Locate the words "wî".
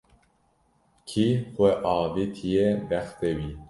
3.37-3.49